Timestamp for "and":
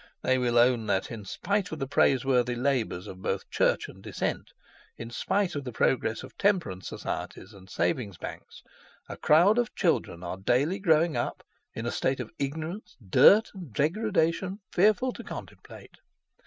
3.87-4.01, 7.53-7.69, 13.53-13.71